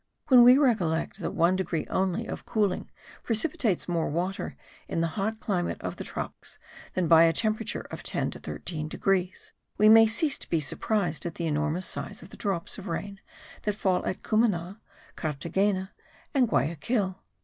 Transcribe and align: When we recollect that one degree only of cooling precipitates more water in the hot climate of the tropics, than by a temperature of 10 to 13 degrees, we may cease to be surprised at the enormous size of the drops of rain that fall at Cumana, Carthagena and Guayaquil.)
When 0.29 0.41
we 0.41 0.57
recollect 0.57 1.19
that 1.19 1.35
one 1.35 1.55
degree 1.55 1.85
only 1.87 2.25
of 2.25 2.43
cooling 2.43 2.89
precipitates 3.21 3.87
more 3.87 4.09
water 4.09 4.57
in 4.87 4.99
the 4.99 5.09
hot 5.13 5.39
climate 5.39 5.79
of 5.79 5.97
the 5.97 6.03
tropics, 6.03 6.57
than 6.95 7.07
by 7.07 7.25
a 7.25 7.31
temperature 7.31 7.85
of 7.91 8.01
10 8.01 8.31
to 8.31 8.39
13 8.39 8.87
degrees, 8.87 9.53
we 9.77 9.89
may 9.89 10.07
cease 10.07 10.39
to 10.39 10.49
be 10.49 10.59
surprised 10.59 11.23
at 11.27 11.35
the 11.35 11.45
enormous 11.45 11.85
size 11.85 12.23
of 12.23 12.29
the 12.31 12.35
drops 12.37 12.79
of 12.79 12.87
rain 12.87 13.19
that 13.61 13.75
fall 13.75 14.03
at 14.07 14.23
Cumana, 14.23 14.81
Carthagena 15.15 15.91
and 16.33 16.49
Guayaquil.) 16.49 17.21